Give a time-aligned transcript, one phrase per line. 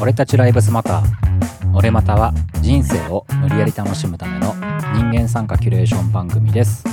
[0.00, 1.02] 俺たちライブスマター
[1.74, 4.54] 俺または人生を無理やり楽しむための
[4.94, 6.84] 人間参加キュレーション番組です。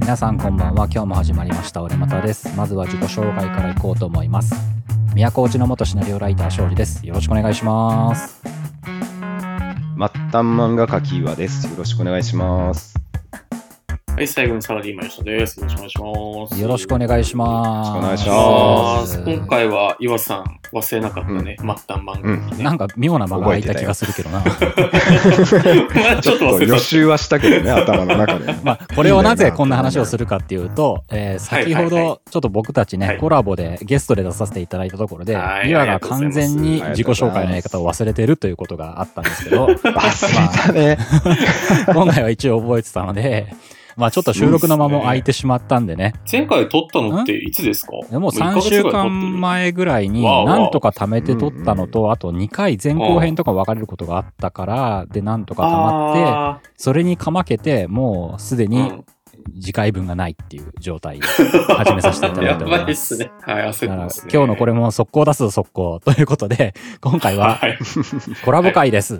[0.00, 1.82] 皆さんこんばんは今日も始まりました。
[1.82, 4.54] 俺またですまずは自己紹介からいこうと思います。
[5.14, 7.06] 宮古内の元シナリオライター勝利です。
[7.06, 8.40] よろしくお願いします。
[8.42, 8.50] 末
[9.98, 11.66] 端漫画家キーワです。
[11.66, 12.95] よろしくお願いします。
[14.16, 15.60] はい、最後にサラリーマン吉田です。
[15.60, 16.62] よろしくお願いします。
[16.62, 22.64] よろしくお願いしますよろしくお願いします今回は岩さん忘れなかったね、末端漫画にね。
[22.64, 24.40] なんか妙な間が空いた気がするけどな。
[24.40, 24.44] ま
[26.16, 26.72] あちょっと忘れた。
[26.72, 28.54] 予習はしたけどね、頭の中で。
[28.64, 40.98] まあ、これをなぜこんな話をするかっていうと、 えー先ほどちょっと僕たちね、はいコラボでゲストで出させていただいたところでは、い岩が完全に自己紹介のやり方を忘れてるということがあったんですけど、忘れたね。
[41.92, 43.54] 今回は一応覚えてたので、
[43.96, 47.92] まあちょっと収録の間も空いてしまったんでね、前回撮ったのっていつですか？
[48.10, 59.04] でもう一ヶ3週間前ぐらいに、なんとか貯めて撮ったのと、あと2回前後編とか分かれることがあったから、で、なんとか溜まって、あそれにかまけて、もうすでーに
[59.60, 62.84] 次回分がないっていう状態で始めさせていただいております。
[62.84, 63.30] ばいっすね。
[63.42, 64.30] はい、焦ってますね。
[64.32, 67.78] 今日のこれも速攻出すぞ速攻ということで、今回ははい。
[68.44, 69.14] コラボ会です。
[69.14, 69.18] い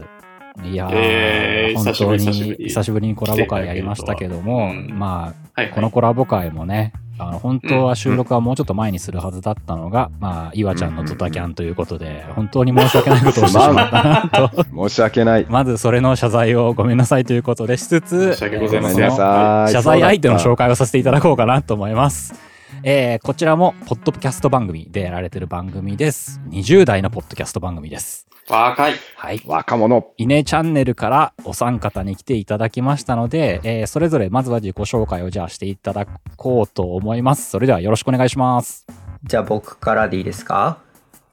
[0.74, 5.70] やー、えー本当に久しぶりにコラボ会やりましたけども、うんまあ、はい。
[5.70, 14.64] このコラボ会もね、あの、本当は収録はもうちょっと前にするはずだったのが、まあ、岩ちゃんのドタキャンということで、本当に申し訳ないことをしてしまったなと。
[14.88, 15.46] 申し訳ない。
[15.48, 19.10] まずそれの謝罪をごめんなさいということでしつつ、申し訳ございません。
[19.10, 22.34] 謝罪相手の紹介をさせていただこうかなと思います。
[22.82, 26.40] えー、こちらも、ポッドキャスト番組でやられてる番組です。
[26.50, 28.26] 20代のポッドキャスト番組です。
[28.48, 28.94] 若い。
[29.16, 29.42] はい。
[29.44, 30.06] 若者。
[30.16, 37.50] イネチャンネルからお三方に来ていただきましたので、えー、それぞれまずは自己紹介をじゃあしていただこうと思います。
[37.50, 38.86] それではよろしくお願いします。
[39.24, 40.78] じゃあ僕からでいいですか？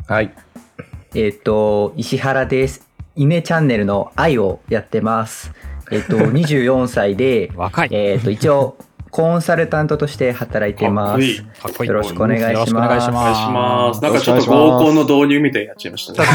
[0.08, 0.34] はい。
[1.16, 2.90] えっ、と、石原です。
[3.16, 5.54] イネチャンネルの愛をやってます。
[5.92, 7.90] えっ、と、 24歳で、若い。
[7.92, 8.78] えっ、と、一応、
[9.14, 11.38] コンサルタントとして働いてますかっこいい。。
[11.38, 11.90] かっこいい。
[11.90, 13.14] よろしくお願いしますよろしくお願いしま。
[13.52, 14.04] ますす。
[14.04, 16.18] なんかちょっと合コンの導入みたいになっちゃいましたね。
[16.18, 16.28] コン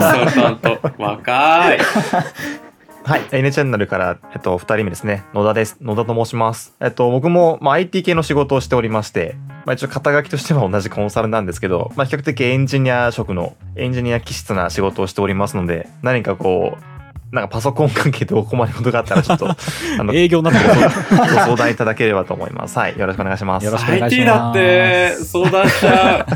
[0.00, 0.78] サルタント。
[0.96, 1.78] 若い。
[3.02, 3.22] はい。
[3.32, 5.24] N チャンネルから、えっと、二人目ですね。
[5.34, 5.76] 野田です。
[5.80, 6.76] 野田と申します。
[6.80, 9.34] えっと、僕も、まあ、IT 系の仕事をしておりまして、
[9.64, 16.82] まあ、一応肩書きとしては同じコンサルなんですけど、まあ、比較的エンジニア職の、エンジニア気質な仕事をしておりますので、何かこう、
[17.30, 19.54] なんかパソコン関係でお困りことがあったら、ちょっと、 あ
[20.02, 20.66] の、営業になってる。
[21.10, 22.78] ご相談いただければと思います。
[22.78, 22.98] はい。
[22.98, 23.66] よろしくお願いします。
[23.66, 26.26] よろしくお願いし IT ますだって相談しちゃ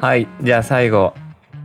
[0.00, 0.04] う。
[0.04, 0.26] はい。
[0.42, 1.14] じゃあ最後、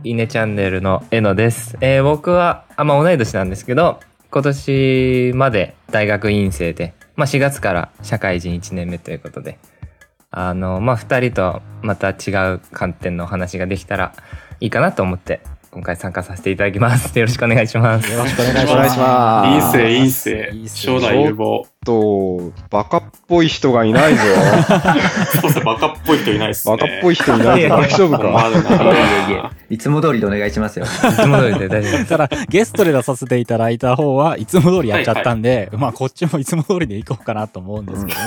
[0.04, 1.76] イネチャンネルのえのです。
[1.80, 3.98] えー僕は、あ、まあ同い年なんですけど、
[4.30, 9.58] 今年まで大学院生で、まあ4月から社会人1年目ということで、
[10.30, 14.12] あの、まあ二人とまた違う観点のお話ができたら
[14.60, 15.40] いいかなと思って、
[15.76, 17.18] 今回参加させていただきます。
[17.18, 18.10] よろしくお願いします。
[18.10, 18.88] よろしくお願いします。
[18.88, 19.76] いします。
[19.76, 20.68] 陰性、陰性。
[20.74, 21.75] 将来有望。
[21.86, 24.22] と、バカっぽい人がいないぞ。
[25.40, 26.76] そうそう、バカっぽい人いないっすね。
[26.76, 27.68] バカっぽい人いないぞ。
[27.68, 28.26] 大丈夫か？
[28.50, 29.42] いえいえ
[29.74, 30.84] いつも通りでお願いしますよ。
[30.84, 32.06] いつも通りで大丈夫です。
[32.10, 38.26] ただ、ゲストで出させていただいた方はいつも通りやっちゃったんで、まあ、こっちもいつも通りでいこうかなと思うんですけども、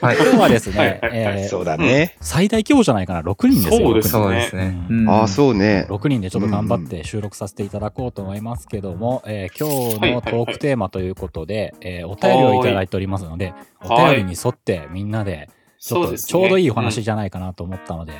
[0.00, 0.16] はい。
[0.16, 1.10] 今日はですね、はいはいはい
[1.42, 2.14] えーそうだね。
[2.20, 3.86] 最大規模じゃないかな、6人ですよ。
[3.88, 4.76] そうですそうですね。
[4.90, 5.86] うんああ、そうね。
[5.88, 14.16] 6人でちょっと頑張って収録させていただこうと思いますけども、えー今日のトークテーマということで、えーお便りをいただいておりますので、おはい。
[14.16, 15.48] 便りに沿ってみんなで、
[15.78, 18.12] ちょっとちょうどいいお話じゃないかなと思ったので、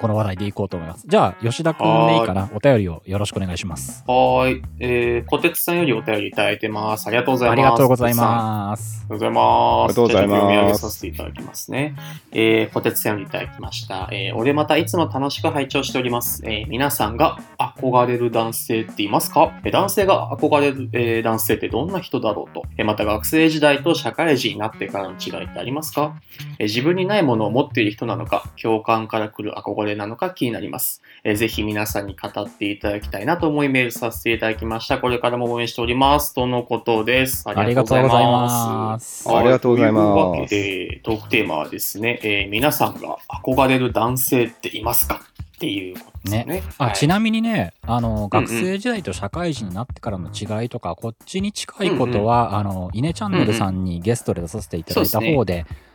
[0.00, 1.04] この話題でいこうと思います。
[1.06, 2.48] じゃあ、吉田くんでいいかな？
[2.54, 4.04] お便りをよろしくお願いします。
[4.06, 4.62] はーい。
[4.80, 7.06] えー、小鉄さんよりお便りいただいてます。
[7.06, 7.56] ありがとうございます。
[7.56, 8.20] ありがとうございす。
[8.20, 9.06] ます。
[9.08, 9.82] ありがとうございます。
[9.82, 11.96] ありがとうございます読み上げさせていただきますね。
[12.32, 14.08] えー、小鉄さんよりいただきました。
[14.12, 16.42] えー、俺またいつも楽しく拝聴しております。
[16.44, 19.58] えー、皆さんが憧れる男性っていますか？
[19.64, 22.64] えー男性が憧れる、えー男性ってどんな人だろうと？
[22.76, 26.20] えー、また学生時代と社会人になってからの違いってありますか？
[26.58, 31.02] えー自分にないものを持っている人なのか、共感から来る憧れなのか気になります。
[31.24, 34.98] えーぜひ皆さんに語っていただきたいなと思いメールさせていただきました。
[34.98, 36.34] これからも応援しております。
[36.34, 37.44] とのことです。
[37.48, 39.28] ありがとうございます。
[39.28, 45.20] ありがとうございますというわけで、トークテーマはですね、えー皆さんが憧れる男性っていますか
[45.56, 46.62] っていうことですね。
[46.78, 55.85] あ、ちななみにね、あの、学生時代と社会人になってからの違いとか、こっちに近いことは、あの、イネチャンネルさんにゲストで出させていただいた方で、まあ、うん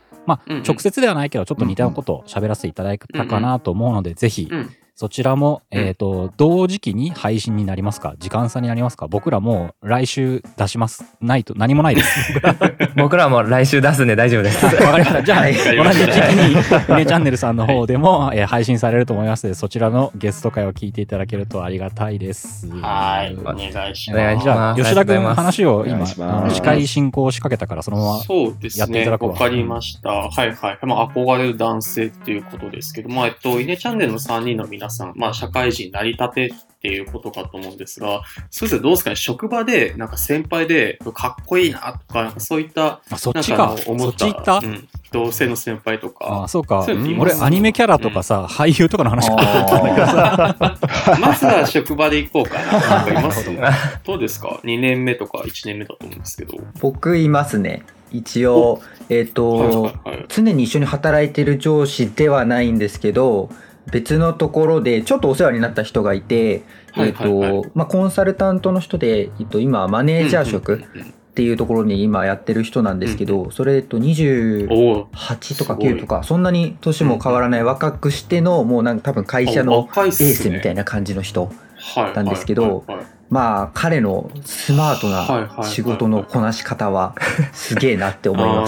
[0.47, 0.63] うん。
[0.63, 8.15] 直接ではないけど、ちょっと似たことを喋らせていただいたかなと思うので、ぜひ、うんそちらも、うんえっ、と、同時期に配信になりますか？
[8.19, 9.07] 時間差になりますか？
[9.07, 11.03] 僕らもう来週出します。
[11.21, 12.39] ないと、何もないです。
[12.95, 14.65] 僕らも来週出すんで大丈夫です。
[14.65, 15.23] わかりました。
[15.23, 16.55] じゃあ、はい同じ時期に、イ
[16.97, 22.67] ネチャンネルさんの方でも、えー配信されると思いますので、そちらのゲスト会を聞いていただけるとありがたいです。
[22.81, 23.38] はい。
[23.39, 24.43] お願いしお願います。
[24.43, 28.19] じゃあ、吉田君とうございます話を今、司会進行を仕掛けたから、そのまま。
[28.19, 28.79] そうですね。
[28.81, 30.09] やっていただくわわかりました。
[30.09, 30.79] はいはい。
[30.85, 43.75] まあ、憧れる男性っていうことですけど、まあ、えっと、イネチャンネルの3人の皆さん、まあ、社会人成り立てっていうことかと思うんですが、それぞれどうですかね職場で、なんか先輩で、かっこいいなとか、なんかそういった、あ、そっなんかちか。
[43.86, 51.18] 思っ、そったち行ったうん、同性の先輩とかあ、、そうかそう俺、アニメキャラとかさ、俳優とかの話かと思ったんだけどさ。
[51.22, 52.80] まずは職場で行こうかな。
[52.80, 53.45] なんかいます
[54.04, 56.57] どうですか ?2 年目とか1年目だと思うんですけど。
[56.80, 60.25] 僕いますね一応えっ、と、はいはいはい。
[60.30, 63.50] 常に一緒に働いてる上司ではないんですけど
[63.91, 70.83] 別のところでちょっとお世話になった人がいて、はいえっ、とまあコンサルタントの人で、えっと、今マネージャー職
[71.31, 82.85] っていうところに今やってる人なんですけど、それえっと28おとかすごい9とかそんなに年も変わらない若くしてのもうなんか多分会社のエースみたいな感じの人はいなんですけど
[83.31, 87.16] まあ彼のスマートない仕事のこなし方は
[87.54, 88.68] すげえなって思いま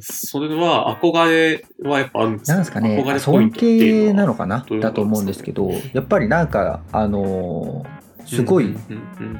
[0.00, 0.26] す。
[0.28, 8.76] それは憧れはやっぱあるんですなんですかね尊敬なのかなだと思うんですけどやっぱりなんかあのーすごい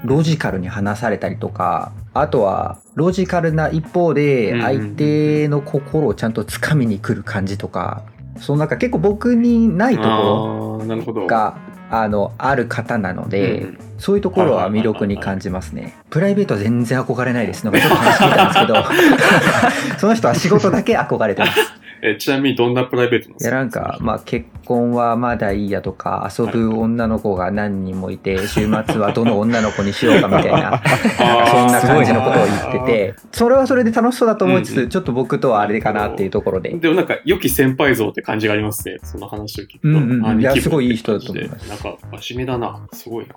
[0.05, 8.03] ロジカルに話されたりとかあとはロジカルな一方でうん相手の心をちゃんとつかみに来る感じとか
[8.39, 8.69] そのなん。
[8.69, 10.81] か結構僕にないとこ
[11.12, 11.57] ろが
[11.91, 15.97] あのある方なので、うんそういうところは魅力に感じますね。
[16.11, 17.65] プライベートは全然憧れないです。
[17.65, 21.59] なんかちょっと話聞いたんですけど、 その人は仕事だけ憧れてます。
[22.08, 23.56] えちなみにどんなプライベートなんですか？
[23.56, 30.81] いやなんか、まあ結婚はまだいいやとか、遊ぶ女の子が何人もいて、週末はどの女の子にしようかみたいな、
[31.47, 36.70] そんな感じのことを言ってて、それはそれで楽しそうだと思いつつ、うんうんちょっと僕とはあれかなっていうところで。
[36.70, 38.99] でもなんか、良き先輩像って感じがありますね。
[39.02, 39.88] その話を聞くと。
[39.88, 42.81] うんうんいやすごいいい人だと思いますなんか、真面目だな。
[42.93, 43.35] すごいな。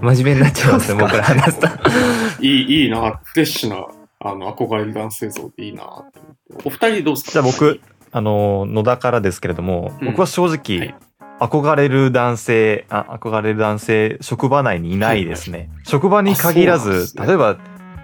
[0.14, 1.68] 真面目になっちゃいますね、僕ら話すと。
[2.40, 3.20] いい、いいな。
[3.24, 3.86] フレッシュな、
[4.24, 6.62] あの、憧れる男性像でいいなって思って。
[6.64, 7.32] お二人どうですか？
[7.32, 7.80] じゃあ僕、
[8.12, 10.06] あの、野田からですけれども、うん。
[10.08, 10.94] 僕は正直、はい。
[11.40, 15.70] 憧れる男性、あ、憧れる男性、職場内にいないですね。
[15.82, 17.26] 職場に限らあそうなんでず、すね。
[17.26, 17.56] 例えば、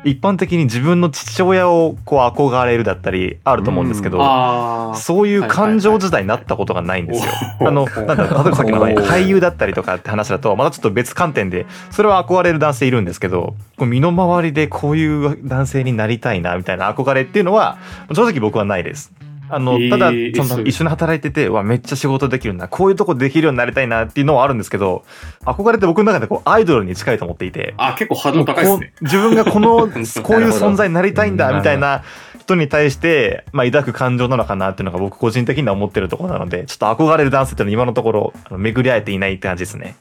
[0.04, 4.96] 一般的に自分の父親をこう憧れるだったりあると思うんですけど、ああ。
[4.96, 7.32] そういう感情自体になったことがないんですよ。
[7.60, 17.78] あの、なんだろう、例えばさっきの俳優だったりとかって話だと、またちょっと別観点で、それは憧れる男性いるんですけど、こう身の回りでこういう男性になりたいな、みたいな憧れっていうのは、
[18.14, 19.12] 正直僕はないです。
[19.50, 19.98] あの、えーた
[20.42, 25.04] だ、その、一緒に働いてて、うわ、めっちゃ仕事できるな、こういうとこできるようになりたいなっていうのはあるんですけど、
[25.44, 28.92] 憧れって僕の中でこう、アイドルに近いと思っていて、あ、結構ハードル高いですね。
[29.02, 29.68] 自分がこの
[30.22, 32.02] こういう存在になりたいんだみたいな
[32.40, 39.96] 人に対して、まあ、抱く感情なのかなっていうのが僕個人的には思ってるところなのでちょっと憧れる男性っていうのは今のところあの巡り合えていないって感じですね。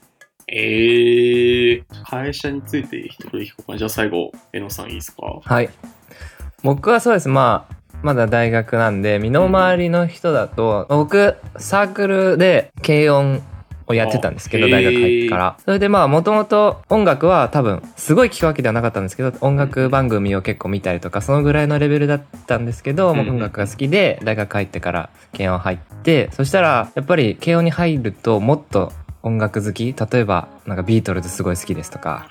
[0.50, 3.78] ええ会社について一人聞こうかな。
[3.78, 5.40] じゃあ最後、えのさんいいですか？
[5.44, 5.70] はい。
[6.64, 7.28] 僕はそうです。
[7.28, 13.42] まあ、まだ大学なんで、身の回りの人だと、僕、サークルで軽音
[13.88, 15.58] をやってたんですけど、あ大学入ってから。
[15.64, 23.30] それでまあ、もともと音楽は多分、すごい聴くわけではなかったんですけど、音楽番組を結構見たりとか、そのぐらいのレベルだったんですけど、うんうん。
[23.30, 28.92] 音楽が好きで、大学入ってから軽音入って、そしたら、やっぱり軽音に入ると、もっと
[29.28, 29.94] 音楽好き？
[29.94, 32.28] 例えば、なんかビートルズすごい好きですとか。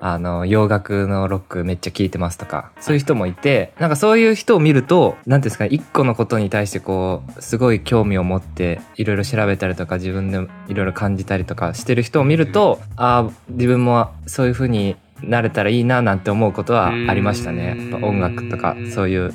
[0.00, 10.38] あの、洋楽のロックめっちゃ聴いてますとか、そういう人もいて、なんかそういう人を見ると、なんていうんですかね、一個のことに対してこう、すごい興味を持って、いろいろ調べたりとか、自分で
[10.68, 17.90] いろいろ感じたりとかしてる人を見ると、ああ、自分もそういう風になれたらいいななんて思うことはありましたね。
[18.02, 19.34] 音楽とか、そういう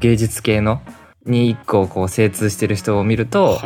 [0.00, 0.80] 芸術系の
[1.24, 3.60] に一個こう精通してる人を見ると。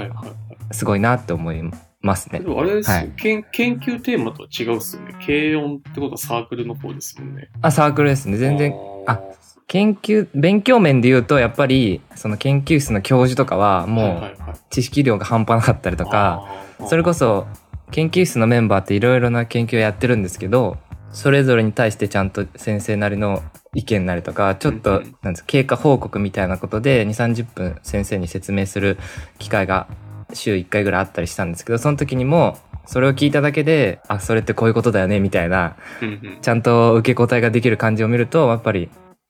[0.72, 1.85] すごいなって思います
[2.32, 2.46] ねで。
[2.46, 5.14] もあれです、はい研研究テーマとは違うっすよね。
[5.24, 7.48] 軽音ってことはサークルの方ですもんね。
[7.62, 8.36] あ、サークルですね。
[8.36, 8.74] 全然
[9.06, 9.20] あ
[9.68, 16.46] 研究、勉強面で言うと、やっぱり、その研究室の教授とかは、もう、知識量が半端なかったりとか、
[16.88, 17.48] それこそ、
[17.90, 20.76] 研究室のメンバーっていろいろな研究をやってるんですけど、
[21.10, 23.42] それぞれに対してちゃんと先生なりの
[23.74, 28.98] 意見なりとか、ちょっとなんですか、経過報告みたいなことで、2、30分先生に説明する
[29.38, 29.88] 機会が
[30.32, 38.88] 週1回ぐらいあったりしたんですけど、その時にも、それを聞いただけで、あ、それってこういうことだよね、みたいな、うんうんちゃんと受け答えができる感じを見ると、やっぱり、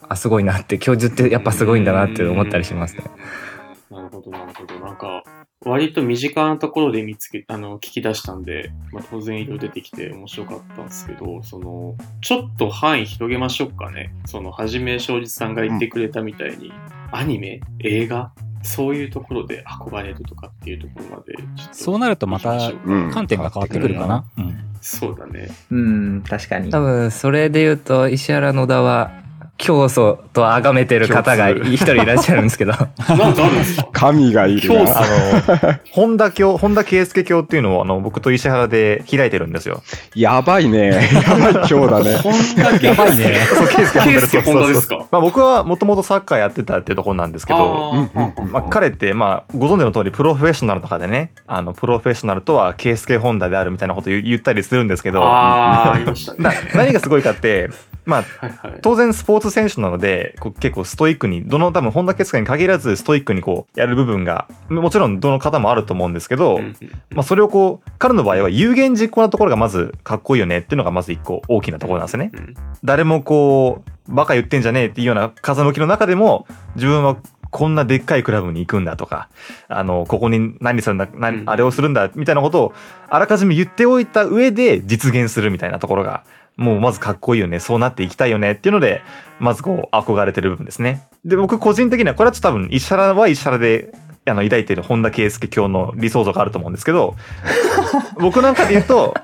[0.09, 3.05] あ、すごいなって、教授ってやっぱすごいんだなって思ったりしますね。
[3.91, 4.79] なるほど、なるほど。
[4.81, 5.25] なんか、
[5.65, 14.15] 割と身近なところで見つけ、あの、聞き出したんで、まあ、当然いろいろ出てきて面白かったんですけど、その、ちょっと範囲広げましょうかね。
[14.27, 16.73] その、はじめ正直さんが言ってくれたみたいに、
[17.11, 18.33] アニメ、映画、
[18.67, 21.37] そういうところで憧れるとかっていうところまで、
[21.73, 22.59] そうなるとまた
[23.13, 24.25] 観点が変わってくるかな。
[24.37, 24.59] うん。
[24.81, 25.49] そうだね。
[25.71, 26.71] うん、確かに。
[26.71, 29.26] 多分それで言うと石原野田は
[29.59, 33.89] 教祖と崇めてる方が一人いらっしゃるんですけど なんかあるんですか？
[33.93, 34.99] 神がいる教祖な。
[34.99, 39.83] あの、本田教、本田圭佑教っていうのを、あの、僕と石原で開いてるんですよ。
[40.15, 41.09] やばいね。
[41.13, 42.17] やばい今日だね。
[42.19, 42.33] 本
[42.79, 43.35] 田やばいね。
[43.49, 45.07] そう、圭佑圭佑本田ですか？
[45.11, 56.39] まあ僕はもともとサッカーやってたっていうところなんですけど、あまあ、彼って、まあ、ご存知の通り、プロフェッショナルとかでね、あの、プロフェッショナルとは、ケイスケホンダであるみたいなことを言言ったりするんですけど、あー、ありましたね。
[56.41, 57.71] な何がすごいかって、
[58.07, 58.79] まあ、はいはい。
[58.81, 66.61] 当然スポーツ選手なので、こう結構ストイックに、どの多分本田圭佑に限らずストイックにこうやる部分が、もちろんどの方もあると思うんですけど、
[67.11, 72.31] まあそれをこう、彼の場合は有言実行なところがまずかっこいいよねっていうのがまず一個大きなところなんですね。
[72.33, 76.47] うん誰もこう、バカ言ってんじゃねえっていうような風向きの中でも、
[76.77, 77.17] 自分は
[77.51, 79.29] こんなでっかいクラブに行くんだとか、
[79.69, 82.75] あの、ここに何するんだ、何うんあれをするんだ、みたいなことを、
[83.09, 86.25] あらかじめ言っておいた上で実現するみたいなところが、
[86.57, 89.03] もうまずかっこいいよね、そうなっていきたいよねっていうので、
[89.39, 91.07] まずこう、憧れてる部分ですね。
[91.25, 93.93] で、僕個人的には、これはちょっと多分、石原は石原で、
[94.25, 97.15] あの、抱いてる本田圭佑教の理想像があると思うんですけど、
[98.19, 99.15] 僕なんかで言うと、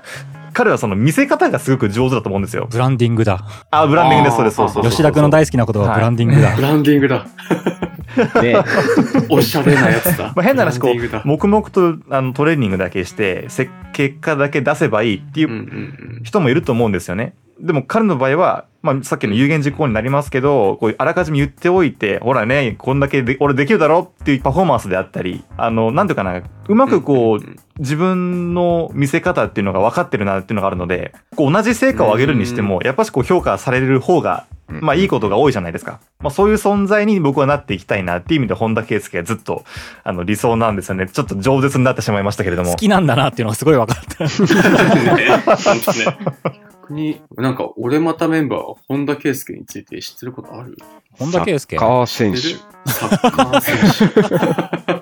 [0.52, 2.68] 彼はその見せ方がすごく上手だと思うんですよ。
[2.70, 3.44] ブランディングだ。
[3.70, 4.90] あ、ブランディングです、そうです、そうそうそうそう。
[4.90, 6.56] 吉田君の大好きな言葉はブランディングだ。
[6.56, 7.26] ブランディングだ。
[8.42, 8.56] ね、
[9.30, 10.32] おしゃれなやつだ。
[10.36, 17.34] まあ、変な話、こう、黙々とあのトレーニングだけして、せ結果だけ出せばいいっていう人もいると思うんですよね。
[17.60, 36.00] でも彼の場合は、まあ、さっきの有言実行になりますけど、こうあらかじめ言っておいて、ほらね、こんだけで俺できるだろっていうパフォーマンスであったり、あの、なんていうかな、うまくこう、自分の見せ方っていうのが分かってるなっていうのがあるので、こう同じ成果を上げるにしても、やっぱしこう評価される方が、うんまあいいことが多いじゃないですか。
[36.20, 39.66] まあそういう存在に僕はなっていきたいなっていう意味で本田圭佑はずっと
[40.02, 41.08] あの理想なんですよね。
[41.08, 42.76] ちょっと饒舌になってしまいましたけれども好。
[42.76, 44.24] きなんだなっていうのがすごい分かった。
[46.94, 50.76] に、なんか、俺またメンバーは本田圭佑について知ってることある？
[51.18, 51.76] 本田圭佑？
[51.76, 51.78] サッ。
[51.78, 52.40] カー選手。
[52.90, 55.00] サッカー選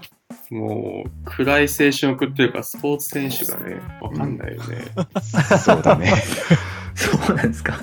[0.51, 0.55] 手。
[0.55, 4.85] もう、暗い青春を送ってるから、スポーツ選手がね、わかんないよね。
[5.59, 6.13] そうだね。
[6.97, 7.75] そうなんですか。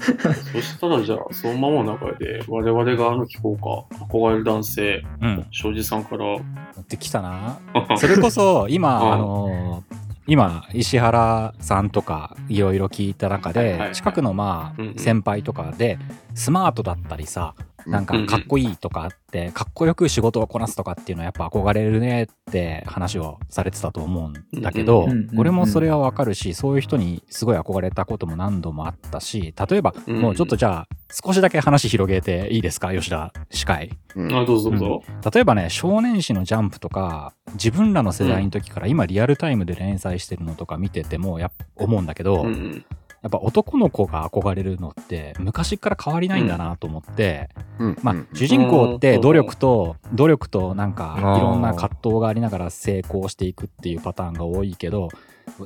[0.51, 5.45] そしたらじゃあ、そのままの中で、我々があの聞こうか、憧れる男性、うん。
[5.51, 6.39] 庄司さんから、持
[6.81, 7.57] ってきたな。
[7.97, 9.87] それこそ、今、 うんあのー
[10.27, 15.98] 今、石原さんとかいろいろ聞いた中で近くのまあ、先輩とかで、
[16.36, 17.55] スマートだったりさ、
[17.88, 18.27] なんかうんうん。
[18.27, 33.91] かっこいいとかあって、かっこよく仕事をこなすとかっていうのはやっぱ憧れるねって話をされてたと思うんだけどうんうんうんうん、俺もそれはわかるし、そういう人にすごい憧れたことも何度もあったし、例えば、うんもうちょっとじゃあ、少しだけ話広げていいですか吉田司会。
[34.15, 34.34] うん。
[34.34, 35.03] あ、どうぞどうぞ。
[35.34, 42.86] 例えばね少年誌のジャンプとか自分らの世代の時から今リアルタイムで連載してるのとか見ててもやっぱ思うんだけど、うんうん
[43.27, 47.98] やっぱ男の子が憧れるのって昔から変わりないんだなと思って、うん。
[48.01, 48.27] まあうん。
[48.34, 55.10] 主人公って努力と努力となんかいろんな葛藤がありながら成功していくっていうパターンが多いけど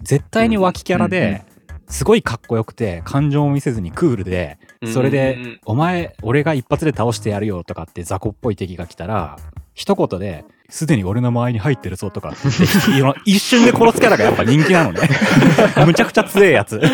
[0.01, 1.33] 絶対に脇キャラうんうんうん。
[1.33, 1.45] で
[1.87, 4.57] すごいかっこよくて感情を見せずにクールで
[4.91, 5.41] それうんうん。
[5.41, 9.37] うでん「お前俺が一発で倒してやるよ」とかって雑魚っぽい敵が来たら
[9.75, 12.29] 一言で「すでに俺の周りに入ってるぞ」とか。
[12.29, 15.01] って言っていや一瞬で殺すキャラがやっぱ人気なのね。
[15.85, 16.79] むちゃくちゃ強いやつ。
[16.79, 16.87] ブリ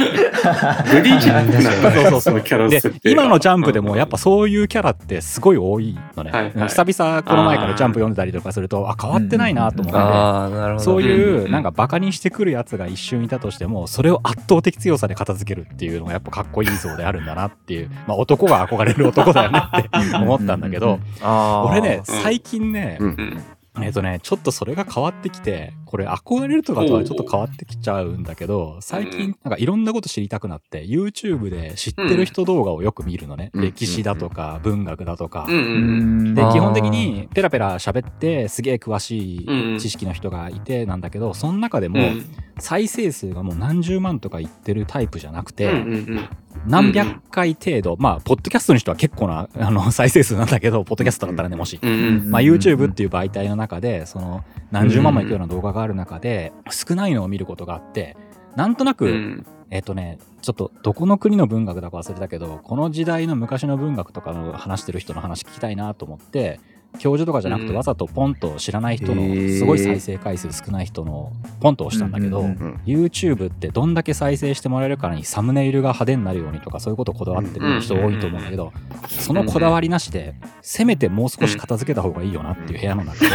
[1.12, 2.70] ーチなんだそうそうそう。
[2.70, 2.82] で
[3.12, 6.68] 今のジャンプでもやっぱそういうキャラってすごい多いのね、はいはい。
[6.70, 10.84] 久々この前からジャンプ読んでたりとかするとあ変わってないなと思って、ああ、なるほど。
[10.84, 17.92] そういうなんかバカにしてくるやつが一瞬いたとしてもそれを圧倒的強さで片付けるっていうのがやっぱかっこいい像であるんだなっていう。
[18.08, 22.22] まあ男が憧れる男だよねって思ったんだけど俺ねうん。
[22.24, 23.08] 最近ね、うん。
[23.08, 23.44] うん
[23.82, 29.12] えっとねちょっとそれが変わってきてこれ憧れるとかとはちょっと変わってきちゃうんだけど最うん。
[29.12, 33.62] 近なんかいろんなこと知りたくなって YouTube で知ってる人動画をよく見るのね、うん。
[33.62, 42.26] 歴史だとか文学だとか、で基本的にペラペラ喋ってすげえ詳しい知識の人がいてなんだけどその中でもうん。
[42.60, 46.30] 再生数がもう何十万とかいってるタイプじゃなくて、うんうん
[46.66, 58.18] 何百回程度まあポッドキャストにしては結構な あの再生数なんだけどポッドキャストだったらねもし、うんうんまあ、YouTube っていう媒体の中でその何十万もいくような動画がある中で少ないのを見ることがあって
[58.56, 59.46] なんとなく、うん。
[59.70, 66.62] えっ、とねちょっとどこの国の文学だか忘れたけどこの時代の昔の文学とかの話してる人の話聞きたいなと思って
[67.00, 67.76] 教授とかじゃなくてうん。
[67.76, 69.24] わざとポンと知らない人の
[69.58, 72.42] すごい再生回数少ない人のポンと押したんだけど、
[72.86, 78.74] YouTube ってどんだけ再生してもらえるからにサムネイルが派手になるようにとかそういうことをこだわってる人多いと思うんだけど、
[79.08, 83.26] そのこだわりなしで、せめてもう少し片付けた方がいいよなっていう部屋の中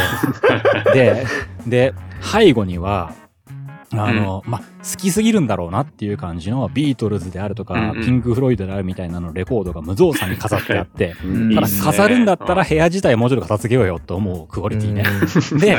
[0.93, 1.25] で、
[1.67, 3.13] で、で、背後には、
[3.95, 8.05] あの、まあ、好きすぎるんだろうなっていう感じのビートルズであるとか、うんうん。
[8.05, 11.55] ピンク・フロイドであるみたいなのレコードが無造作に飾ってあって、うん。
[11.55, 15.05] ただ飾るんだったら部屋自体もうちょっと片付けようよと思うクオリティね。
[15.59, 15.77] で、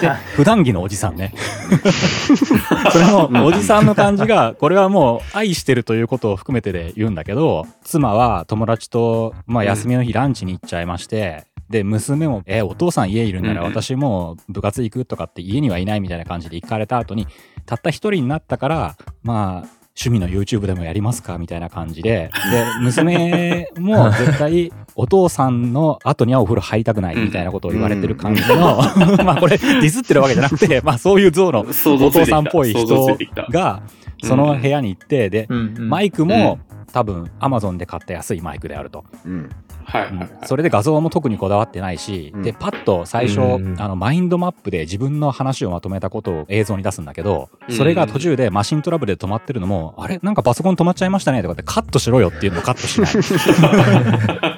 [0.00, 1.32] で普段着のおじさんね。
[2.92, 13.72] それのおじさんの感じが、これはもう愛してるということを含めてで言うんだけど、妻は友達と、まあ休みの日ランチに行っちゃいまして、で、娘も、え、お父さん家いるならうんうん。
[13.72, 17.26] 私も部活行くとかって家にはいないみたいな感じで行かれた後に、
[17.66, 28.78] たった一人になったから、まあ、趣味の YouTube でもやりますかみたいな感じで、で、娘も 絶対お父さんの後にはお風呂入りたくないみたいなことを言われてる感じの、
[29.24, 33.16] まあこれディスってるわけじゃなくて、 まあそういう像のお父さんっぽい人
[33.50, 33.82] が、
[34.22, 36.58] その部屋に行って、で、マイクも
[36.92, 39.04] 多分 Amazon で買った安いマイクであると。
[39.86, 40.18] うんはいはい。
[40.18, 40.28] はい。
[40.44, 42.42] それで画像も特にこだわってないし、うん。
[42.42, 43.80] で、パッと最初、うん。
[43.80, 47.74] あの、マインドマップで自分の話をまとめたことを映像に出すんだけど、うん。
[47.74, 50.18] それが途中でマシントラブルで止まってるのも、あれ？
[50.22, 53.12] なんかパソコン止まっちゃいましたねとかってカットしろよっていうのをカットしない。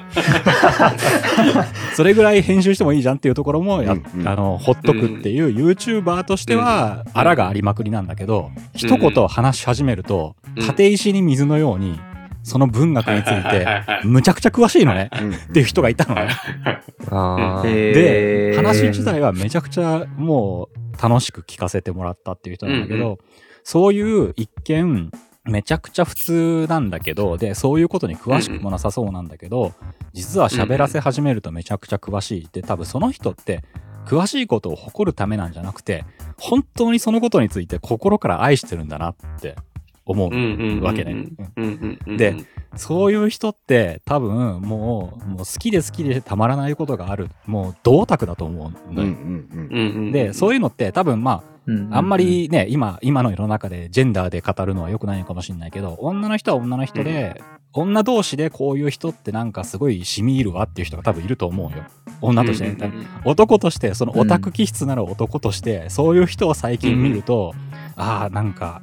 [1.95, 4.27] それぐらい編集してもいいじゃんっていうところもや、うんうん。
[4.27, 10.65] あの、ほっとくっていう YouTuber としては、あらがありまくりなんだけど、一言話し始めると、うん。
[10.65, 11.99] 立石に水のように、
[12.43, 13.67] その文学について
[14.03, 15.09] むちゃくちゃ詳しいのね。
[15.21, 15.33] うん。
[15.33, 16.29] っていう人がいたのね。
[17.63, 23.19] で、話自体はめちゃくちゃもう楽しく聞かせてもらったっていう人なんだけど、
[23.63, 25.11] そういう一見、
[25.45, 29.73] めちゃくちゃ普通なんだけど、で、そういうことに詳しくもなさそうなんだけど、
[30.13, 32.45] 実は喋らせ始めるとめちゃくちゃ詳しい。
[32.45, 33.63] って、多分その人って、
[34.05, 36.03] 詳しいことを誇るためなんじゃなくて、
[36.39, 39.55] 本当にそのことについて心から愛してるんだなって
[40.09, 41.11] 思うんうんうんうわけね。
[41.11, 42.17] うんうんうんうん。
[42.17, 42.35] で
[42.75, 47.29] そういう人って多分もうもう好きで好きでたまらないことがある。
[47.45, 49.07] もう同卓だと思ううんのよ。
[49.07, 50.05] うんうんうん。
[50.05, 57.41] うんでそういうのって多分まうんああんまりね今今の世の中でジェンダーで語るのは良くないのかもしれないけど女の人は女の人で、
[57.73, 61.83] 女同士でこういう人ってなんかすごい染み入るわっていう人が多分いると思うよ。
[62.21, 62.71] 女としてね。
[62.71, 67.53] うんうんうん男としてそのオタク気質なる男として、そういう人を最近見ると、
[67.95, 68.81] ああなんか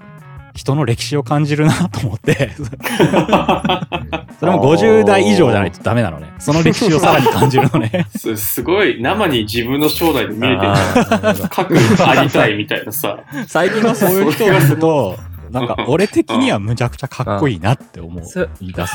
[0.57, 2.51] 人の歴史を感じるなと思って。
[4.41, 6.33] それも50代以上じゃないとダメなのね。
[6.39, 8.07] その歴史をさらに感じるのね。
[8.17, 10.71] す すごい生に自分の将来で見れてる。
[10.71, 11.49] あーなるほど。
[11.49, 13.19] 各ありたいみたいなさ。
[13.47, 15.17] 最近はそういう人を見ると
[15.51, 18.25] なんか俺的にはむちゃくちゃかっこいいなって思う。
[18.25, 18.49] そ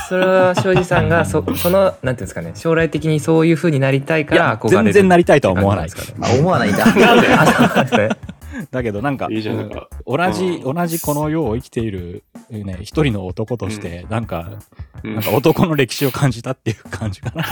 [0.09, 2.51] それは庄司さんがそそのなんていうんですかね。
[2.55, 4.83] 将来的にそういう風になりたいかいやら憧れる。
[4.85, 5.85] 全然なりたいとは思わない。
[5.85, 6.13] ですかね。
[6.21, 6.85] あ思わないんだ。
[6.85, 7.27] なんで？
[8.71, 9.87] だけどなんかいいじゃん、なんか。
[10.05, 10.75] 同じ、うん。
[10.75, 14.51] 同じこの世を生きている、ね、一人の男として、なんか、
[15.03, 15.15] うん。
[15.15, 17.43] なんか男の歴史を感じたっていう感じかな。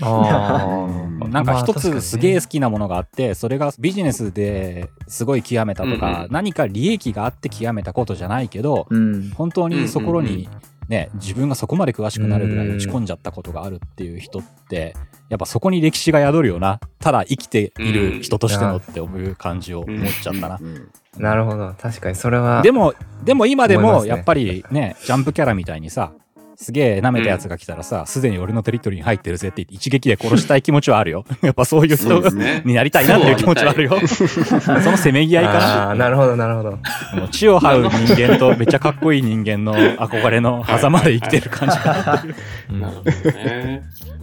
[1.30, 6.32] なんか一つすげえ好きなものがあって、それがビジネスですごい極めたとうんかう、ん。
[6.32, 9.30] 何か利益があって極めたことじゃないけど、うん。
[9.34, 10.48] 本当にそこうんうんに
[10.88, 14.94] ね、自分がそこまで詳しくなるぐらい打ち込んじゃったことがあるっていう人って、
[15.28, 16.80] やっぱそこに歴史が宿るよな。
[17.00, 20.58] ただ生きている人としてのって思う感じを思っちゃったな。
[20.60, 20.90] うん。
[21.18, 21.74] なるほど。
[21.78, 22.94] 確かにそれはでも、
[23.24, 26.12] でも今でもやっぱりね、ジャンプキャラみたいにさ、
[26.56, 31.24] すげえ舐めたやつが来たらさ、すでに俺のテリトリーに入ってるぜって言って一撃で殺したい気持ちはあるよ。
[31.42, 32.20] やっぱそういう人
[32.64, 33.98] になりたいなっていう気持ちはあるよ。
[34.06, 34.24] そ
[34.90, 36.78] のせめぎ合いかああなるほどなるほどな。
[37.20, 42.24] もう血を這う人間とめっちゃかっこいい人間の憧れの狭間で生きてる感じか
[42.70, 43.82] な なるほどね。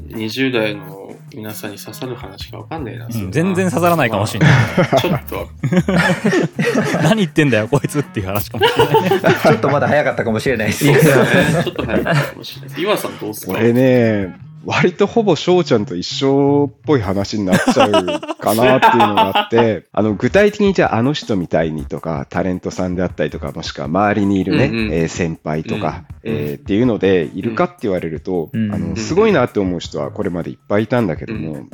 [0.10, 1.01] 20代の
[1.34, 3.06] 皆さんに刺さる話がわかんねえな。
[3.10, 4.50] それはうん全然刺さらないかもしれない。
[4.50, 5.50] ま あちょっと、
[7.04, 9.20] 何言ってんだよ、こいつっていう話かもしれない。
[9.42, 10.86] ちょっとまだ早かったかもしれないです。
[10.86, 10.94] ね。
[11.64, 12.82] ちょっと早かったかもしれない。
[12.82, 13.54] 岩さんどうっすか？
[13.54, 24.94] 俺ね、割とほぼ翔ちゃんと一緒っぽい話になっちゃうかなっていうのがあって、 あの、具体的にじゃああの人みたいにとか、タレントさんであったりとか、もしくは周りにいるね、うんうん。
[24.94, 26.34] えー先輩とか、うん。
[26.34, 28.66] えーっていうので、いるかって言われると、うん。
[28.66, 28.74] うん。
[28.74, 31.66] あの、すごいなって思う人はこれまでいっぱいいたんだけども、う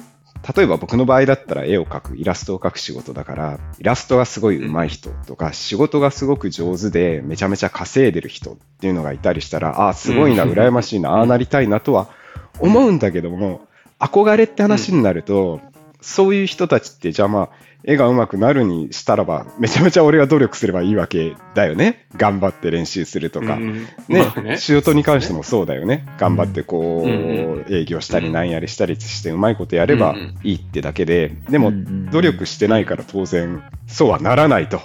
[0.55, 10.51] 例えば僕の場合だったら絵を描く、イラストを描く仕事だから、イラストがすごい上手い人とか、仕事がすごく上手で、めちゃめちゃ稼いでる人っていうのがいたりしたら、ああ、すごいな、うん。
[10.51, 12.07] 羨ましいな、ああなりたいなとは
[12.59, 13.67] 思うんだけども、
[13.99, 15.61] 憧れって話になると、
[16.01, 17.49] そういう人たちって、じゃあまあ、
[17.83, 22.05] 絵が上手くなるにしたらば、めちゃめちゃ俺が努力すればいいわけだよね。
[22.17, 23.53] 頑張って練習するとか。
[23.55, 26.05] うんねまあ仕事に関してもそうだよね。
[26.17, 31.71] 頑張ってこう、うん営業したりなんやりしたりしてうまいことやればいいってだけで、でも
[32.11, 34.81] 努力してないから当然そうはならないと。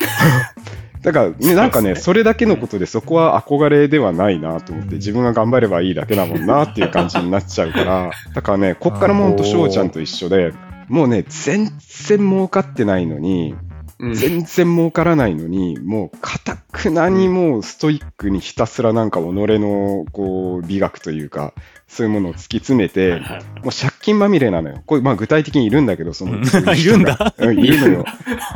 [1.03, 10.53] だから、ね、なんかね、それだけのことでそこは憧れではないなと思って、自分が頑張ればいいだけだもんなっていう感じになっちゃうから、 だからね、こっからもうほんと翔ちゃんと一緒で、
[10.89, 11.71] もうね、全
[12.07, 13.72] 然儲かってないのに、うん
[14.15, 21.55] 全然儲からないのに、もう、かたくなにもうストイックにひたすらなんか己の、こう、美学というか、
[21.87, 23.21] そういうものを突き詰めて、
[23.63, 24.83] もう借金まみれなのよ。
[24.87, 26.39] これ、まあ具体的にいるんだけど、 その、
[26.75, 28.05] いるんだうん、いるのよ。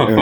[0.00, 0.16] うん。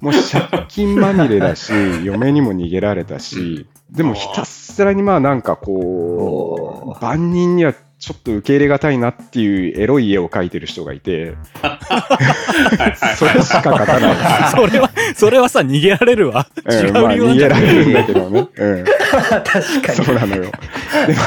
[0.00, 11.34] もう借金まみれだし、嫁にも逃げられたし、でもひたすらにまあなんかこう、万人にはちょっと受け入れがたいなっていうエロい絵を描いてる人がいて、
[13.16, 14.50] それしか描かない。
[14.52, 16.46] それは、それはさ、逃げられるわ。
[16.70, 18.48] 違うん、まあう理由なん逃げられるんだけどね。
[18.54, 18.84] うん。
[18.84, 20.04] 確かに。
[20.04, 20.42] そうなのよ。
[20.42, 20.52] で、ま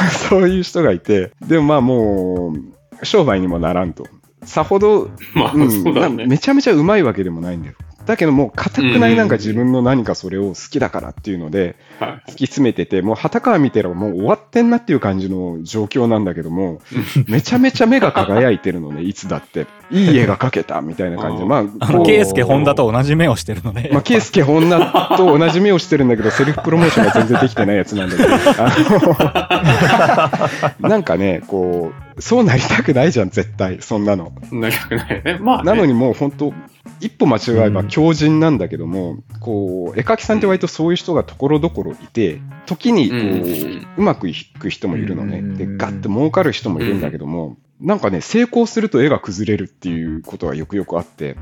[0.02, 2.54] あそういう人がいて、でもまあも
[3.02, 4.08] う、商売にもならんと。
[4.46, 6.24] さほど、まあ、うんそうだね。
[6.24, 7.76] なめちゃめちゃうまいわけでもないんだよ。
[8.06, 16.82] だけどもう、かたくないなんか自分の何かそれを好きだからっていうので、はい突き詰めてて、もう旗から見てればもう終わってんなっていう感じの状況なんだけども、
[17.28, 19.68] めちゃめちゃ目が輝いてるのね、いつだって。
[19.92, 21.46] いい絵が描けたみたいな感じで。
[21.46, 23.90] まあ、あの、ケイスケ・ホンダと同じ目をしてるので。
[23.92, 34.32] まあ、ケイスケ・ホンダと同じ目をしてるんだけど、セルフプロモーションが全然できてないやつなんだけど、 あのなんかね、こう、そうなりたくないじゃん、絶対、そんなの。
[34.52, 35.40] 長くないよね。
[35.42, 36.54] まあね、なのにもう本当、
[37.00, 45.40] 一歩間違えばうん強靭なんだけども、こう、絵描きさんって割とそういう人がところどころいて、時にこう、うんうまくいく人もいるのね。
[45.40, 51.36] うんで、ガッて儲かる人もいるんだけども、なんかね、成功すると絵が崩れるっていうことがよくよくあって。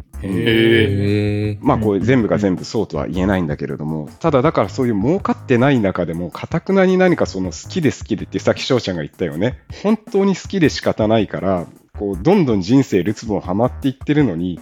[1.62, 9.60] まあこれ全部が全部そうとは言えないんだけれども、ただだからそういう儲かってない中でも、かたくなに何かその好きで好きでってさっき翔ちゃんが言ったよね。
[9.84, 14.62] 本当に好きで仕方ないから、こうどんどん人生るつぼをはまっていってるのに、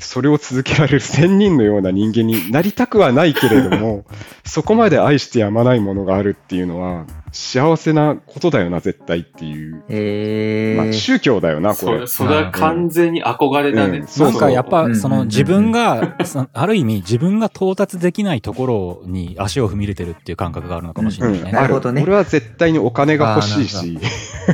[0.00, 4.04] それを続けられる仙人のような人間になりたくはないけれども、
[4.44, 9.84] そこまで愛してやまないものがあるっていうのは、幸せなことだよな、絶対っていう。
[9.88, 12.06] えーまあ宗教だよな、これそれ。
[12.08, 13.98] それは完全に憧れだね。
[13.98, 21.44] うんそうなんかやっぱうんその自分が、そある意味自分が到達できないところに足を踏み入れてるっていう感覚があるのかもしれないね。
[21.46, 23.98] うん、なるほどねあ俺は絶対にお金が欲しいし、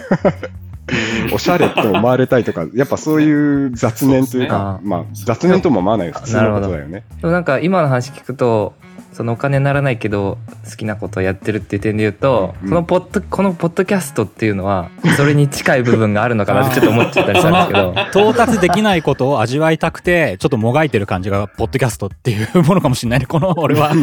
[1.32, 7.04] おしゃれと思われたいとか、やっぱそういう雑念というか、そうまあ雑念とも思わないよ、普通のことだよね。
[7.20, 8.74] でもなんか今の話聞くと
[9.12, 23.26] そのお金にならないけど好きなことをやってるっていう点で言うと、うんこのポッドこのポッドキャストっていうのはそれに近い部分があるのかなってちょっと思っちゃったりしそたんのですけど 到達できないことを味わいたくて、ちょっともがいてる感じが、ポッドキャストっていうものかもしれないね。
[23.26, 23.92] この、俺は。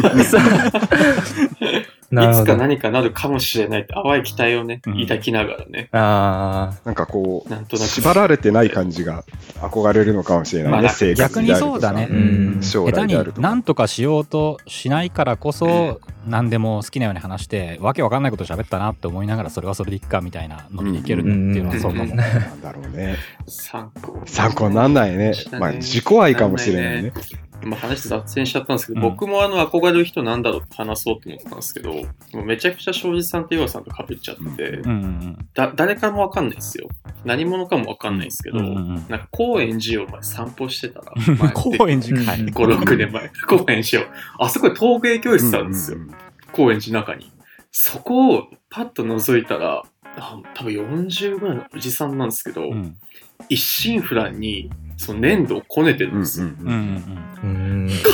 [2.10, 5.88] いつか何かなるかもしれないって淡い期待をね、うん抱きながらね。
[5.92, 7.88] あなんかこう、なんとなく。
[7.88, 9.24] 縛られてない感じが
[9.56, 12.08] 憧れるのかもしれないね、ま逆にそうだね。
[12.10, 22.14] ううん下手に来であるとか何とかしようとしないからこそ、何でも好きなように話して、わけわかんないこと喋ったなって思いながら、それはそれでいっかみたいなのにいけるっていうのはそうかも。
[22.14, 23.16] なんだろうね。
[23.46, 25.32] 参考参考になんないね。
[25.58, 27.12] まあ、自己愛かもしれないね。
[27.68, 32.02] まあ話脱線しちゃったんですけど、うん僕もあの憧れる人なんだろうって話そうと思ったんですけど、も
[32.34, 36.88] うめちゃくちゃ庄司さんと岩さんと被っちゃって、うんうんだ誰かもわかんないですよ。
[37.24, 41.12] 何者かもわかんないですけど、うんうんうんなんか高円寺を前散歩してたら、
[41.54, 42.40] 高円寺会。
[42.40, 44.06] うん5、6年前、 高円寺を、
[44.38, 45.98] あそこで陶芸教室あるんですよ。
[45.98, 46.14] うんうんうん
[46.50, 47.30] 高円寺の中に。
[47.70, 49.82] そこをパッと覗いたら、
[50.16, 52.96] あ多分40ぐらいのおじさんなんですけど、うん
[53.48, 56.48] 一心不乱にその粘土をこねてるうんんですよ。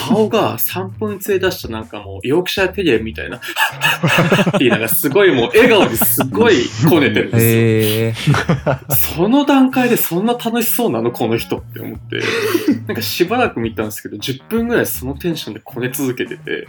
[0.06, 3.38] 顔が散歩に連れ出したなんかもう、ヨークシャーテリアみたいな、
[4.54, 6.56] っていうのがすごいもう笑顔ですごい
[6.88, 8.36] こねてるんですよ。
[8.94, 11.10] その段階でそんな楽しそうなの？
[11.10, 12.20] この人って思って。
[12.86, 16.68] なんかしばらく見たんですけど、10分ぐらいそのテンションでこね続けてて、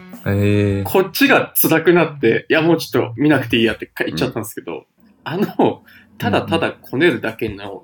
[0.85, 4.85] こっちが辛くなって、いやもうちょっと見なくていいやって言っちゃったんですけど、
[5.25, 5.83] あの、
[6.17, 7.83] ただただこねるだけの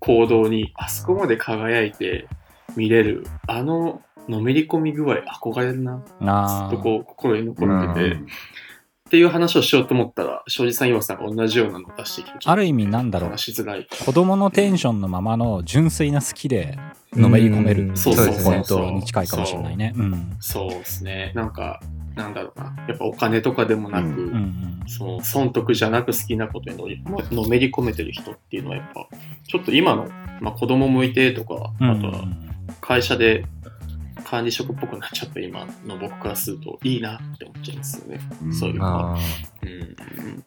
[0.00, 2.26] 行動に、あそこまで輝いて
[2.76, 6.04] 見れる、あの、のめり込み具合憧れるな。
[6.20, 8.16] あずっとこう心に残うんってて、
[9.10, 13.88] っていう話をしようと思ったら、庄司さん、岩さんが同じようなのを出してきて、ある意味なんだろう話しづらい。
[14.06, 16.78] 子供のテンションのままの純粋な好きで
[17.14, 19.94] のめり込めるうんそうそうポイントに近いかもしれないね。
[19.96, 20.36] うん。
[20.38, 21.32] そうですね。
[21.34, 21.80] なんか、
[22.14, 29.08] なんだろうな、やっぱお金とかでもなく、うんうんうんその損得じゃなく好きなことにのりのめり込めてる人っていうのはやっぱ、
[29.46, 30.08] ちょっと今の、
[30.40, 32.24] まあ、子供もいてとか、うんあとは
[32.80, 33.44] 会社で
[34.30, 38.20] 管理職っぽくなっちゃった今の僕からするといいなって思っちゃいますよね。
[38.44, 39.16] うんそういうのは。
[39.16, 39.18] あ
[39.62, 40.44] うん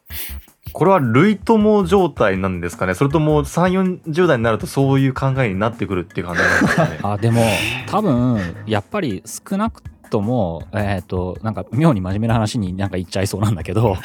[0.72, 2.94] これは類友状態なんですかね？
[2.94, 6.98] それとも3、40代になるとそういう考えになってくるっていう感じなんですかね？
[7.04, 7.42] あでも
[7.86, 13.96] 多分やっぱり少なくともえっ、となんか妙に真面目な話になんか言っちゃいそうなんだけど。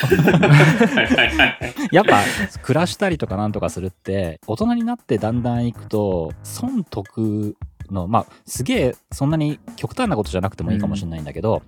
[1.91, 2.21] やっぱ
[2.61, 7.55] 暮らしたりとかなんとかするって大人になってだんだん行くと損得
[7.93, 11.63] のまあすげえそんなに極端なことじゃなくてもいいかもしれないんだけど、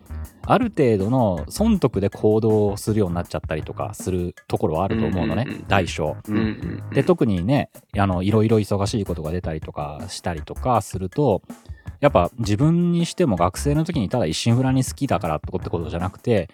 [0.46, 6.18] ある程度の損得で行動するようになっちゃったりとかするところはあると思うのね、うんうんうん大小。
[6.28, 6.84] うんうん。
[6.94, 11.42] で特にねあのいろいろ忙しいことが出たりとかしたりとかすると
[12.00, 16.50] やっぱ自分にしても学生の時にただ一心不乱に好きだからってことじゃなくて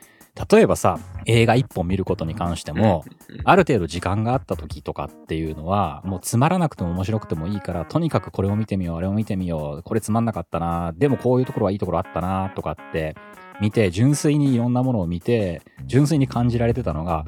[0.52, 3.04] 例えばさ映画一本見ることに関しても、
[3.44, 13.16] ある程度時間があった時とかっていうのはもうつまらなくても面白くてもいいからとにかくこれを見てみようあれを見てみようこれつまんなかったなでもこういうところはいいところあったなとかって
[13.60, 17.26] 見て純粋にいろんなものを見て純粋に感じられてたのが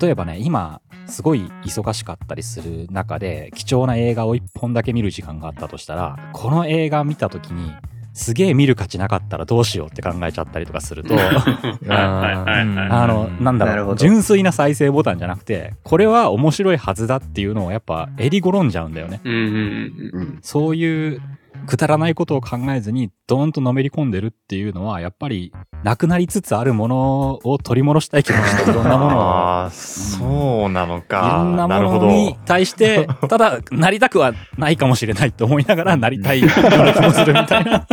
[0.00, 7.72] 例えばね今すごい忙しかったりする中で貴重な映画を一本だけ見る時間があったとしたらこの映画見た時に
[8.12, 12.88] すげえ見る価値なかったらどうしようって考えちゃったりとかするとはいはいはいはい。
[12.90, 19.20] あの、なんだろう、純粋な再生ボタンじゃなくて、これは面白いはずだっていうのをやっぱ襟転んじゃうんだよね。
[19.24, 20.38] うんうんうんうん。
[20.42, 21.22] そういう
[21.66, 25.52] くだらないことを考えずにドーンとのめり込んでるっていうのは、やっぱり
[25.84, 31.40] なくなりつつあるものを取り戻したい気持ちといろんなものを、ああ、そうなのいか。
[31.42, 32.38] ろんなもなるほのにど。
[32.46, 37.86] 対して、ただ、なりたくはないかもしれないと思いながら、なりたいような気もするみたいな、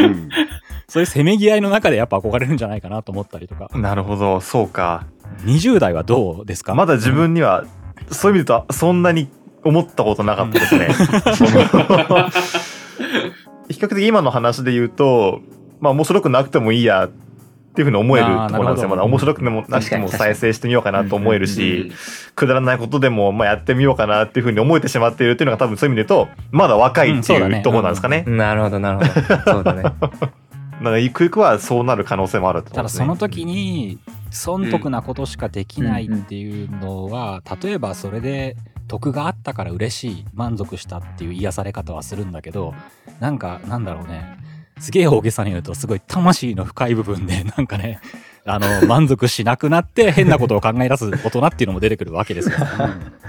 [0.00, 0.28] うん
[0.90, 3.68] そういうせめぎ合いの中でやっぱ憧れるんじゃないかなと思ったりとか。
[3.74, 5.04] なるほど、そうか。
[5.44, 6.74] 20代はどうですか？
[6.74, 7.64] まだ自分には、
[8.10, 9.28] そういう意味でと、そんなに
[9.64, 10.88] 思ったことなかったですね。
[13.68, 15.40] 比較的今の話で言うと、
[15.80, 18.88] まあ面白くなくてもいいやっていうふうに思えるところなんですよ。
[18.88, 21.92] まだ面白くてもなくても再生してみようかなと思えるうんし、
[22.34, 28.24] くだらないことでもまあやってみようかなっていうふうに思えてしまっているっていうのが多分そういう意味で言うと、まだ若いってうんそうだねいうところなんですかね。
[28.26, 29.52] なるほど、なるほど。
[29.52, 29.82] そうだね。
[29.82, 29.90] だ
[30.84, 33.04] からゆくゆくはそうなる可能性もあるってことただですね。
[33.04, 33.98] その時に
[34.30, 42.74] 損得なことしかできないっていうのは、例えばそれで得があったから嬉しい満足したっていう癒され方はするんだけど
[43.20, 44.36] なんかなんだろうね
[44.80, 48.00] すげえ大げさに言うとすごい魂の深い部分で なんかね
[48.46, 52.56] あの満足しなくなって変なことを考え出す大人っていうのも出てくるわけですよ。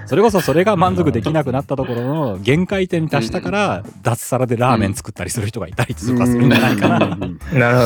[0.05, 7.05] それこそそれが満足できなくなったところの限界点に達したから脱サラでラーメン作ったりする人がいたりとかするんじゃないかな。
[7.05, 7.77] うんなる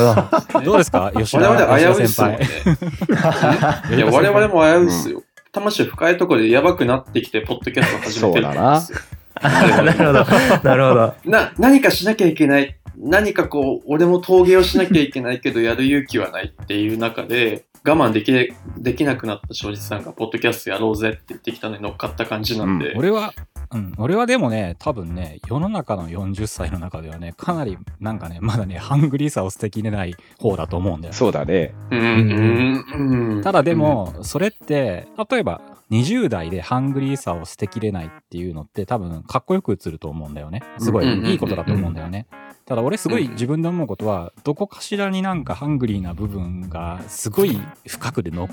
[0.52, 0.64] ほど。
[0.64, 1.10] どうですか？
[1.16, 3.96] 吉田我々危ういっ吉田先。
[3.96, 5.22] いや、我々も危ういっすよ。
[5.52, 8.98] 魂深いところでやばくなってきて、ポッドキャスト始めてるんですよ。
[9.42, 10.24] なるほど。
[10.62, 11.14] なるほど。
[11.24, 12.76] な、何かしなきゃいけない。
[12.96, 23.34] 何かこう、俺も陶芸をしなきゃいけないけど、やる勇気はないっていう中で、我慢できでできなくなった庄司さんが、ポッドキャストやろうぜって言ってきたのに乗っかった感じなんで、俺は、
[23.72, 31.14] うん、俺はでもね、多分ね、世の中の40歳の中ではね、かなり、なんかね、まだね、ハングリーさを捨てきれない方だと思うんだよ。
[31.14, 31.74] そうだね。
[31.90, 33.42] うん、うん、うん。
[33.42, 40.62] ただでも、それって、例えば、20代でハングリーさを捨てきれないっていうのって多分かっこよく映ると思うんだよね。
[40.78, 42.26] すごうんいいいことだと思うんだよね。
[42.66, 48.48] ただ俺すごい自分で思うことは、どこかしらになんかハングリーな部分がすごい深くでの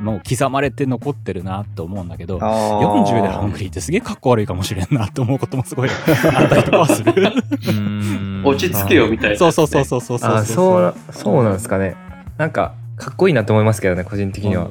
[0.00, 7.12] の刻まれて残ってるなって思うんだけど、40でハングリーってすげえかっこ悪いかもしれんなって思うこともすごいあったりとかはする。
[8.44, 11.96] 落ち着けよみたいな、そうそうそうそうそうそうあ、そう、そうなんですかね。
[12.38, 14.70] なんか、かっこいいなと思いますけどね、個人的には。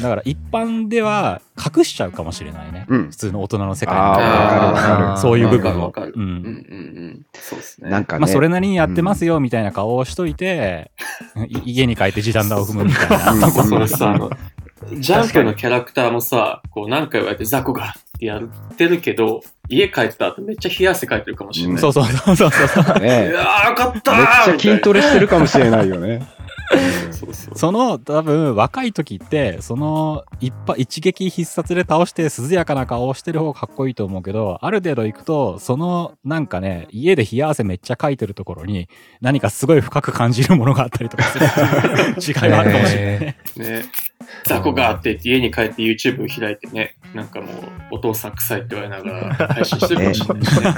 [0.00, 2.86] だから一般では隠しちゃうかもしれないね。
[2.88, 5.92] うん普通の大人の世界のそういう部分を。
[5.94, 7.90] そうですね。
[7.90, 10.92] なんかね、まあそれなりにやってますよみたいな顔をしといて、
[11.48, 13.32] い 家に帰って時短打を踏むみたいな。
[13.32, 14.16] うんそれさ、
[14.92, 21.78] ジャンプのキャラクターもさ、こう何回言われてザコがってやってるけど、家帰った後めっちゃ冷や汗かいてるかもしれない。
[21.78, 23.00] そうそうそうそうそう。
[23.00, 26.26] ねいやー、よかったーめっちゃ筋トレしてるかもしれないよね。
[27.54, 38.88] その多分若い時ってその一ぱ一撃必殺で倒して涼やかな顔をしてる方がかっこいいと思うけどある程度行くとそのなんかね家で冷や汗めっちゃかいてるところに
[39.20, 41.46] 何かすごい深く感じるものがあったりとかする
[42.44, 43.36] 違いはあるかもしれないね。
[43.56, 43.82] ね。
[44.44, 47.50] 雑魚があってって家に帰って YouTube を開いてね、なんかもう
[47.92, 50.72] お父さん臭いって言われながら配信してるかもしれないし ね。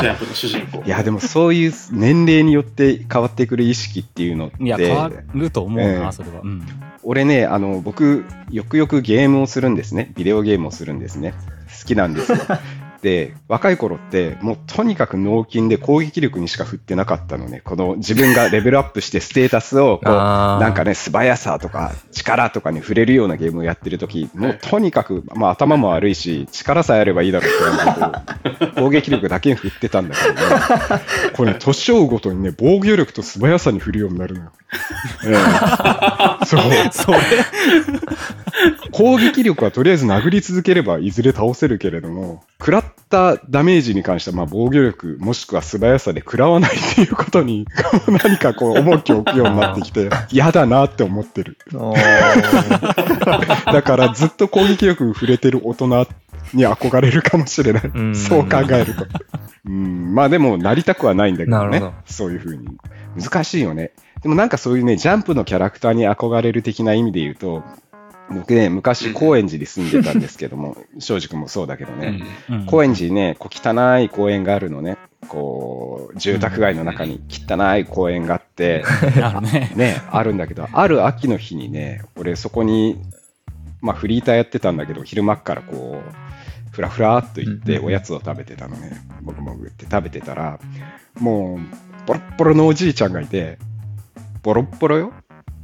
[0.00, 0.82] ジャンプの主人公。
[0.84, 6.40] いや、でもそういう年齢によって変わってくる意識っていうのって、いや、変わると思うな、ええそれは。
[6.42, 6.66] うん。
[7.02, 10.12] 俺ね、あの、僕、よくよくゲームをするんですね。
[10.14, 11.34] ビデオゲームをするんですね。
[11.80, 12.38] 好きなんですよ。
[13.02, 17.62] で、若い頃って、もうとにかく脳筋で攻撃力にしか振ってなかったのね。
[17.64, 27.50] この自分がレベルアップしてステータスを、こう、なんかね、素早さとか力とかに触れるようなゲームをやってるとき、もうとにかく、まあ頭も悪いし、力さえあればいいだろう
[28.54, 30.40] って攻撃力だけに振ってたんだけどね。
[31.32, 34.52] これね、年を追うごとにね、防御力と素早さに振るようになるのよ。
[35.24, 36.60] ええそう。
[36.92, 37.18] それ、
[38.92, 47.66] 攻撃力はとりあえず殴り続ければいずれ倒せるけれども、食らったダメージに関しては、まあ防御力もしくは素早さで食らわないっていうことに、
[48.24, 51.58] 何かこう重きを置くようになってきて、 嫌だなって思ってる。
[53.66, 55.86] だからずっと攻撃力に触れてる大人
[56.54, 57.90] に憧れるかもしれない。
[57.94, 59.06] うんそう考えると。
[59.66, 61.92] うん、まあでも、なりたくはないんだけどねど。
[62.06, 62.66] そういうふうに。
[63.16, 63.92] 難しいよね。
[64.22, 67.62] でもなんかそういうね、ジャンプのキャラクターに憧れる的な意味で言うと、
[68.30, 74.96] 僕ね、昔高円寺に住んでたんですけども、 庄司君もそうだけどね、うん高円寺にね、こう汚い公園があるのね。
[75.28, 78.82] こう、住宅街の中に汚い公園があって、
[79.22, 79.72] あるね。
[79.76, 83.00] ね、あるんだけど、ある秋の日にね、俺そこに、
[83.80, 88.92] まあフリーターやってたんだけど、昼間っからこう、ふらふらっと行ってうんおやつを食べてたのね。
[89.22, 90.58] もぐもぐって食べてたら、
[91.18, 93.58] もう、ボロッボロのおじいちゃんがいて、
[94.42, 95.12] ボロッボロよ。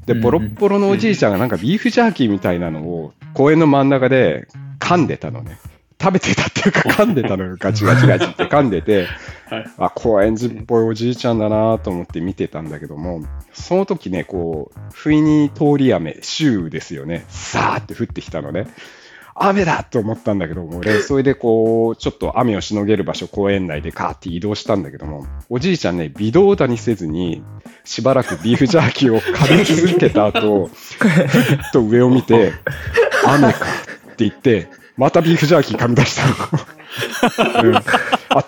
[0.07, 5.59] で、ボロッボロのおじいちゃんがなんかビーフジャーキーみたいなのを公園の真ん中で噛んでたのね。
[6.01, 7.57] 食べてたっていうか噛んでたのよ。
[7.59, 9.07] ガチガチガチって 噛んでて、
[9.49, 17.25] はいあ、高円寺っぽいおじいちゃんだなと思って見てたんだけども、その時ね、こう、不意に通り雨、週ですよね。
[17.29, 18.67] さーって降ってきたのね。
[19.39, 27.43] 雨だと思ったんだけども、俺、 それでこう、ちょっと雨をしのげる場所、公園内でカーって移動したんだけども、おじいちゃんね、微動だにせずに、
[27.85, 31.13] しばらくビーフジャーキーを噛み続けた後、ふっ
[31.73, 32.53] と上を見て、
[33.27, 33.67] 雨か
[34.13, 36.35] って言って、またビーフジャーキー噛み出したの。
[37.63, 37.83] うん、あ、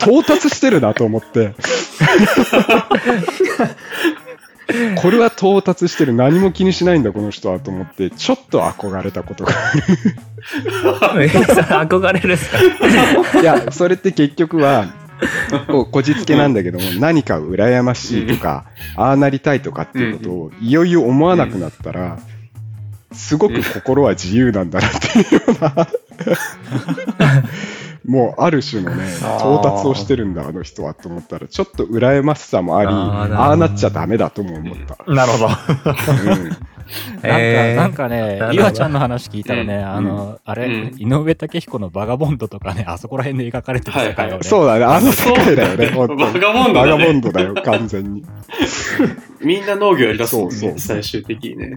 [0.00, 1.52] 到達してるなと思って。
[4.96, 6.12] これは到達してる。
[6.12, 11.26] 何も気にしないんだ、この人はと思って、ちょっと憧れたことがある。
[11.88, 12.58] 憧れるんですか？
[13.40, 14.86] いや、それって結局は、
[15.68, 18.64] こうこじつけなんだけども、何か羨ましいとか、
[18.96, 22.18] ああなりたいとかっていうことを、いよいよ思わなくなったら、
[23.12, 25.88] すごく心は自由なんだなっていうような、
[28.08, 29.04] もうある種のね、
[29.38, 35.12] 到達をしてるんだ、あの人はと思ったら、ちょっと羨ましさもあり、あああなっちゃダメだとも思った。
[35.12, 35.46] なるほど。
[35.46, 36.48] うん。
[36.88, 39.84] なんか、えーなんかねゆあちゃんの話聞いたらね、うん。
[39.84, 40.94] あの、あれ、うん。
[40.96, 46.22] 井上武彦のバガボンドとかね、あそこら辺で描かれてる世界をね、そうだね、あの世界だよね、本当に。
[46.22, 48.24] バガボンドバガボンドだよ、完全に。
[49.44, 50.78] みんな農業やりだすそうそう。
[50.78, 51.76] 最終的にね。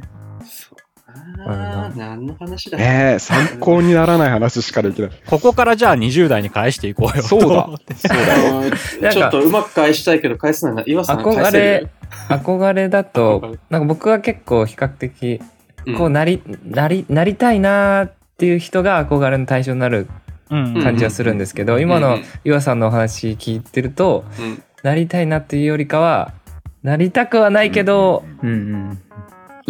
[1.46, 2.78] あー、何の話だ。
[2.78, 5.12] ねえ、参考にならない話しかできない。
[5.26, 7.24] ここからじゃあ20代に返していこうよ。
[7.24, 7.70] そうだ。
[7.96, 9.12] そうだ。
[9.12, 10.84] ちょっとうまく返したいけど返せないな。
[10.86, 11.60] 岩さん返憧せる。
[11.60, 11.88] れ、
[12.30, 15.42] 憧れだと、 なんか僕は結構比較的、
[15.86, 15.96] うん。
[15.96, 20.08] こうなり、なり、なりたいなーっていう人が憧れの対象になる
[20.50, 20.84] うん。
[20.84, 21.82] 感じはするんですけど、ん。
[21.82, 24.64] 今のうん岩さんのお話聞いてると、うん。
[24.84, 26.34] なりたいなっていうよりかは、
[26.84, 29.02] なりたくはないけど、うんうん。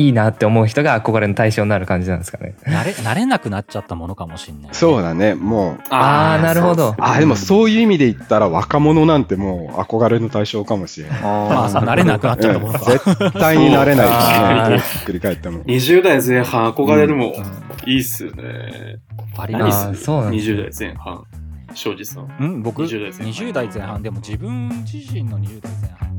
[0.06, 2.56] いいなって思う人が憧れの対象になる感じなんですかね。
[2.64, 4.74] 慣れ、慣れなくなっちゃったものかもしんない。
[4.74, 5.80] そうだね、もう。
[5.90, 11.22] あーなるほどあ、でもそういう意味で言ったら若者なんてもう憧れの対象かもしれない。
[11.22, 15.00] まあ、そう慣れなくなっちゃったもの絶対になれないあーですね。
[15.00, 15.64] ひっくり返っても。
[15.64, 17.34] 20代前半憧れるもん。
[17.34, 19.00] うんいいっすよね。
[19.36, 21.24] バリバ何すそうなんだ ?20 代前半。
[21.74, 22.28] 庄司さん。
[22.28, 22.46] リ。
[22.46, 26.18] うん、僕、20代前半20代前半でも自分自身の20代前半、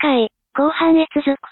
[0.00, 1.49] 回、後半へ続く。